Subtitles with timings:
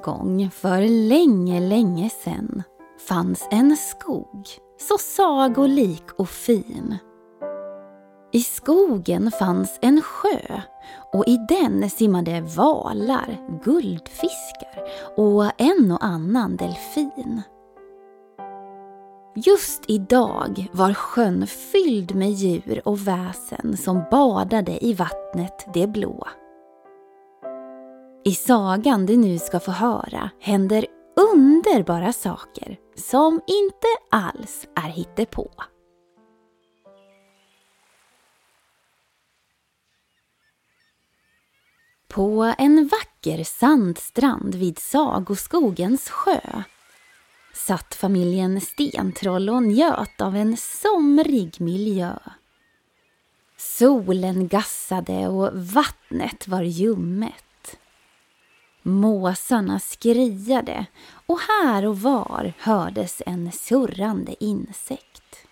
[0.00, 2.62] En gång för länge, länge sen
[3.08, 4.48] fanns en skog
[4.88, 6.96] så sagolik och fin.
[8.32, 10.60] I skogen fanns en sjö
[11.12, 14.84] och i den simmade valar, guldfiskar
[15.16, 17.42] och en och annan delfin.
[19.36, 26.26] Just idag var sjön fylld med djur och väsen som badade i vattnet det blå.
[28.30, 35.50] I sagan du nu ska få höra händer underbara saker som inte alls är hittepå.
[42.08, 46.62] På en vacker sandstrand vid Sagoskogens sjö
[47.54, 52.18] satt familjen Stentroll och njöt av en somrig miljö.
[53.56, 57.44] Solen gassade och vattnet var ljummet.
[58.82, 60.86] Måsarna skriade
[61.26, 65.46] och här och var hördes en surrande insekt.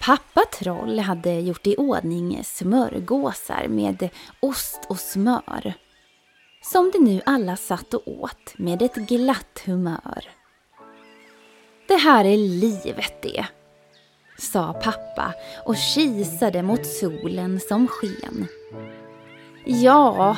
[0.00, 4.08] Pappa Troll hade gjort i ordning smörgåsar med
[4.40, 5.74] ost och smör
[6.72, 10.24] som de nu alla satt och åt med ett glatt humör.
[11.88, 13.46] Det här är livet det,
[14.38, 15.34] sa pappa
[15.64, 18.46] och kisade mot solen som sken.
[19.64, 20.36] Ja,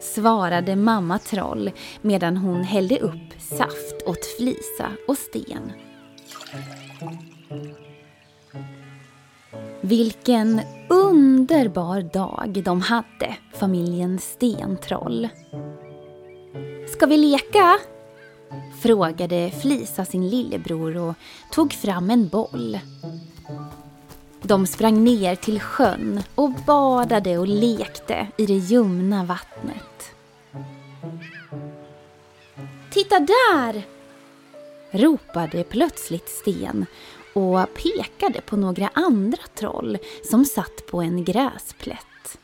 [0.00, 1.70] svarade mamma Troll
[2.02, 5.72] medan hon hällde upp saft åt Flisa och Sten.
[9.80, 15.28] Vilken underbar dag de hade, familjen Stentroll.
[16.88, 17.78] Ska vi leka?
[18.82, 21.14] Frågade Flisa sin lillebror och
[21.52, 22.78] tog fram en boll.
[24.42, 30.12] De sprang ner till sjön och badade och lekte i det ljumna vattnet.
[32.90, 33.82] Titta där!
[34.90, 36.86] ropade plötsligt Sten
[37.34, 39.98] och pekade på några andra troll
[40.30, 42.38] som satt på en gräsplätt.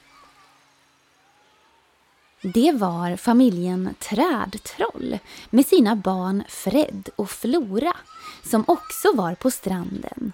[2.43, 5.19] Det var familjen Trädtroll
[5.51, 7.97] med sina barn Fred och Flora
[8.43, 10.33] som också var på stranden.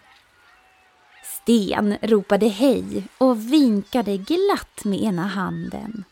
[1.25, 6.05] Sten ropade hej och vinkade glatt med ena handen.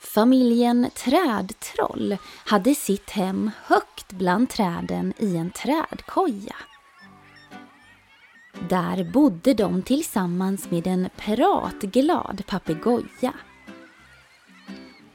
[0.00, 6.56] Familjen Trädtroll hade sitt hem högt bland träden i en trädkoja.
[8.68, 13.32] Där bodde de tillsammans med en pratglad papegoja.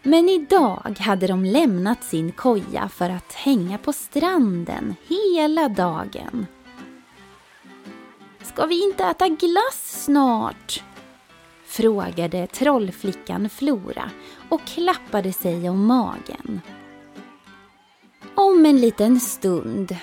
[0.04, 6.46] Men idag hade de lämnat sin koja för att hänga på stranden hela dagen.
[8.42, 10.84] Ska vi inte äta glass snart?
[11.66, 14.12] frågade trollflickan Flora
[14.50, 16.62] och klappade sig om magen.
[18.36, 19.96] Om en liten stund,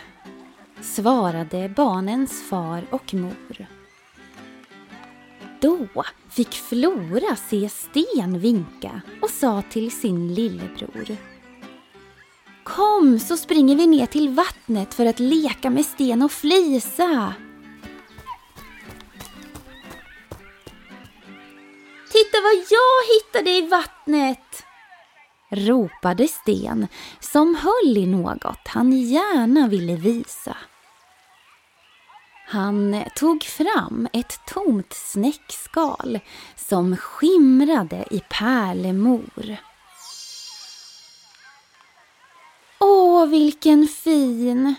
[0.83, 3.67] svarade barnens far och mor.
[5.61, 5.89] Då
[6.31, 11.17] fick Flora se Sten vinka och sa till sin lillebror.
[12.65, 17.35] Kom så springer vi ner till vattnet för att leka med Sten och Flisa.
[22.13, 24.68] Titta vad jag hittade i vattnet!
[25.51, 26.89] Ropade Sten
[27.21, 30.57] som höll i något han gärna ville visa.
[32.47, 36.21] Han tog fram ett tomt snäckskal
[36.57, 39.57] som skimrade i pärlemor.
[42.81, 44.75] Åh, vilken fin!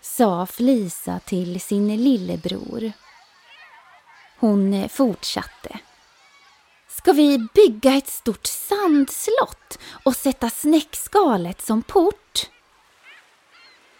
[0.00, 2.92] sa Flisa till sin lillebror.
[4.38, 5.78] Hon fortsatte.
[7.06, 12.50] Ska vi bygga ett stort sandslott och sätta snäckskalet som port?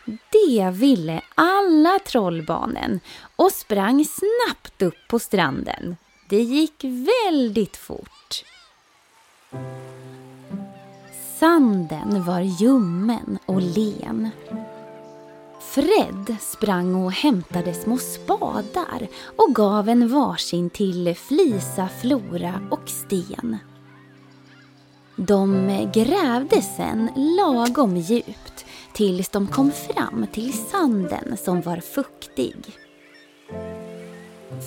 [0.04, 3.00] Det ville alla trollbarnen
[3.36, 5.96] och sprang snabbt upp på stranden.
[6.28, 8.44] Det gick väldigt fort.
[11.38, 14.30] Sanden var ljummen och len.
[15.76, 23.56] Fred sprang och hämtade små spadar och gav en varsin till Flisa, Flora och Sten.
[25.16, 32.56] De grävde sen lagom djupt tills de kom fram till sanden som var fuktig.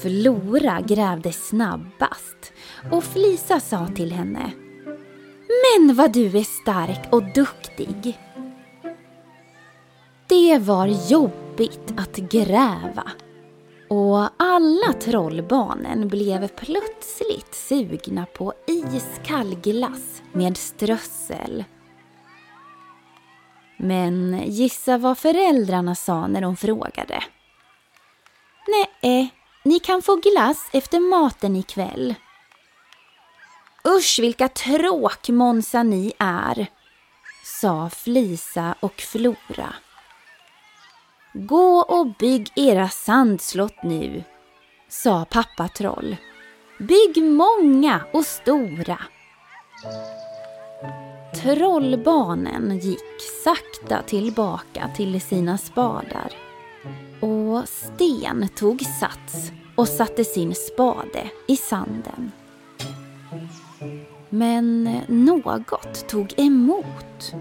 [0.02, 2.54] Flora grävde snabbast
[2.92, 4.52] och Flisa sa till henne
[5.78, 8.20] Men vad du är stark och duktig!
[10.50, 13.12] Det var jobbigt att gräva.
[13.90, 21.64] Och alla trollbarnen blev plötsligt sugna på iskall glass med strössel.
[23.78, 27.24] Men gissa vad föräldrarna sa när de frågade.
[28.68, 29.30] Nej,
[29.64, 32.16] ni kan få glass efter maten ikväll.
[33.88, 36.68] Usch vilka tråkmånsar ni är,
[37.44, 39.74] sa Flisa och Flora.
[41.48, 44.24] Gå och bygg era sandslott nu,
[44.90, 46.16] sa pappa Troll.
[46.80, 49.00] Bygg många och stora.
[51.36, 56.34] Trollbarnen gick sakta tillbaka till sina spadar
[57.20, 62.32] och Sten tog sats och satte sin spade i sanden.
[64.30, 67.34] Men något tog emot.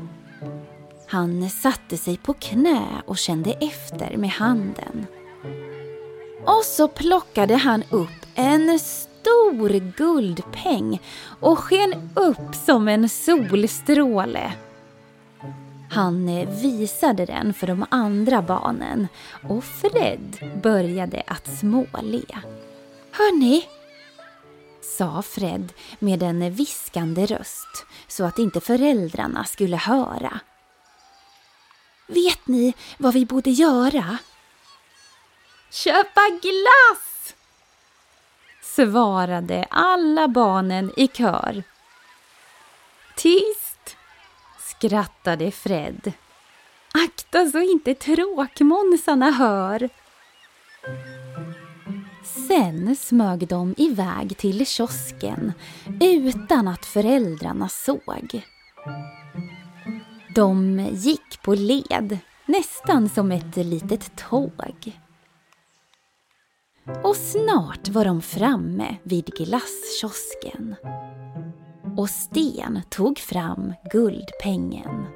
[1.11, 5.07] Han satte sig på knä och kände efter med handen.
[6.45, 11.01] Och så plockade han upp en stor guldpeng
[11.41, 14.53] och sken upp som en solstråle.
[15.91, 19.09] Han visade den för de andra barnen
[19.49, 22.23] och Fred började att småle.
[23.11, 23.65] Hörni,
[24.99, 30.41] sa Fred med en viskande röst så att inte föräldrarna skulle höra.
[32.09, 34.19] Vet ni vad vi borde göra?
[35.71, 37.35] Köpa glass!
[38.63, 41.63] svarade alla barnen i kör.
[43.17, 43.97] Tyst!
[44.59, 46.13] skrattade Fred.
[47.05, 49.89] Akta så inte tråkmånsarna hör.
[52.49, 55.53] Sen smög de iväg till kiosken
[56.01, 58.43] utan att föräldrarna såg.
[60.39, 64.99] De gick på led, nästan som ett litet tåg.
[67.05, 70.75] Och snart var de framme vid glasskiosken.
[71.97, 75.07] Och Sten tog fram guldpengen.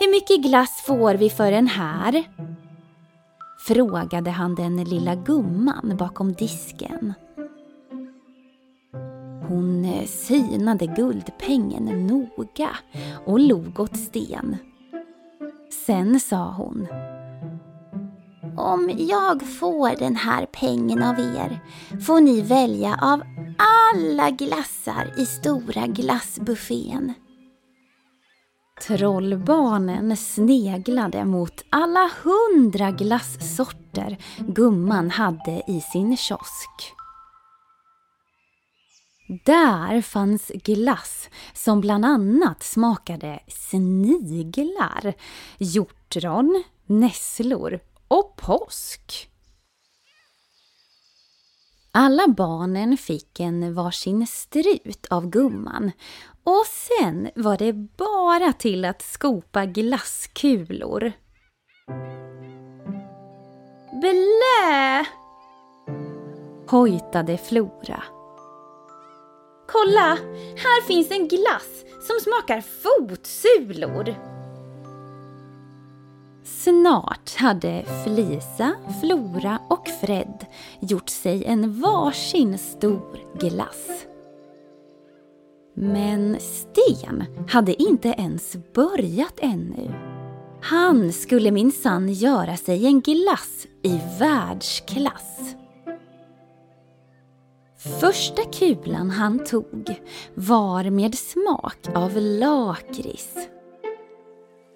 [0.00, 2.24] Hur mycket glass får vi för den här?
[3.66, 7.14] Frågade han den lilla gumman bakom disken.
[9.54, 12.70] Hon eh, synade guldpengen noga
[13.26, 14.56] och log åt Sten.
[15.86, 16.86] Sen sa hon
[18.56, 21.60] om jag får den här pengen av er
[22.00, 23.22] får ni välja av
[23.58, 27.14] alla glassar i stora glassbuffén.
[28.86, 36.94] Trollbarnen sneglade mot alla hundra glassorter gumman hade i sin kiosk.
[39.44, 45.14] Där fanns glass som bland annat smakade sniglar,
[45.58, 49.30] hjortron, nässlor och påsk.
[51.92, 55.92] Alla barnen fick en varsin strut av gumman
[56.44, 61.12] och sen var det bara till att skopa glasskulor.
[64.00, 65.06] Blä!
[66.66, 68.13] hojtade Flora.
[69.74, 70.18] Kolla!
[70.56, 74.14] Här finns en glass som smakar fotsulor.
[76.44, 80.46] Snart hade Flisa, Flora och Fred
[80.80, 84.06] gjort sig en varsin stor glass.
[85.74, 89.90] Men Sten hade inte ens börjat ännu.
[90.62, 95.54] Han skulle minsann göra sig en glass i världsklass.
[97.84, 100.00] Första kulan han tog
[100.34, 103.34] var med smak av lakrits.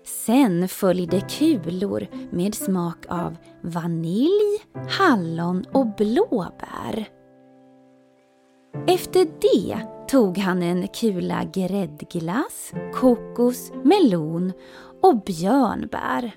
[0.04, 4.62] Sen följde kulor med smak av vanilj,
[4.98, 7.08] hallon och blåbär.
[8.86, 14.52] Efter det tog han en kula gräddglass, kokos, melon
[15.02, 16.32] och björnbär.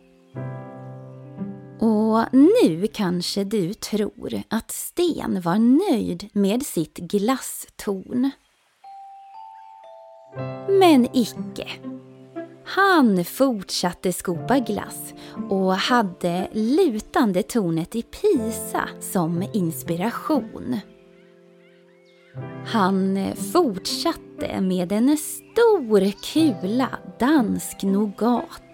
[1.81, 5.57] Och nu kanske du tror att Sten var
[5.91, 8.29] nöjd med sitt glasstorn.
[10.79, 11.67] Men icke.
[12.65, 15.13] Han fortsatte skopa glass
[15.49, 20.79] och hade lutande tornet i Pisa som inspiration.
[22.65, 23.19] Han
[23.53, 28.70] fortsatte med en stor kula dansk nougat,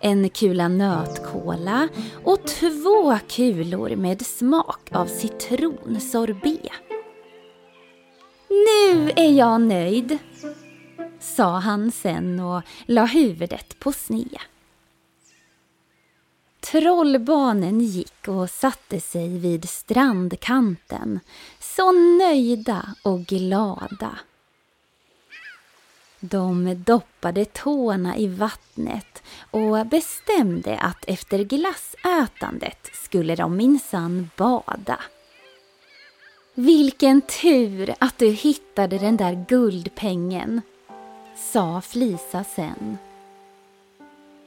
[0.00, 1.88] en kula nötkola
[2.24, 6.72] och två kulor med smak av citronsorbet.
[8.48, 10.18] Nu är jag nöjd,
[11.20, 14.38] sa han sen och la huvudet på sned.
[16.60, 21.20] Trollbarnen gick och satte sig vid strandkanten,
[21.60, 24.18] så nöjda och glada.
[26.20, 34.98] De doppade tårna i vattnet och bestämde att efter glassätandet skulle de minsann bada.
[36.54, 40.62] Vilken tur att du hittade den där guldpengen,
[41.36, 42.98] sa Flisa sen.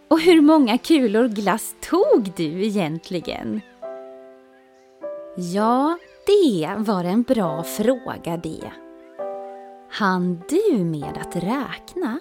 [0.07, 3.61] Och hur många kulor glass tog du egentligen?
[5.37, 8.71] Ja, det var en bra fråga det.
[9.89, 12.19] Han du med att räkna?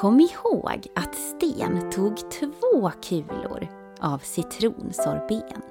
[0.00, 3.68] Kom ihåg att Sten tog två kulor
[4.00, 5.62] av citronsorben.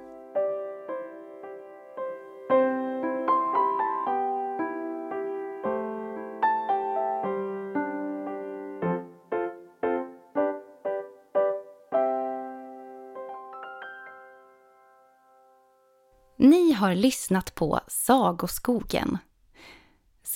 [16.38, 19.17] Ni har lyssnat på Sagoskogen.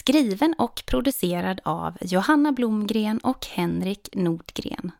[0.02, 4.92] Skriven och producerad av Johanna Blomgren och Henrik Nordgren.